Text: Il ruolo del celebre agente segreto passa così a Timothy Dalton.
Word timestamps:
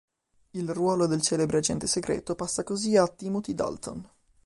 Il 0.49 0.67
ruolo 0.73 1.05
del 1.05 1.21
celebre 1.21 1.59
agente 1.59 1.85
segreto 1.85 2.33
passa 2.33 2.63
così 2.63 2.97
a 2.97 3.07
Timothy 3.07 3.53
Dalton. 3.53 4.09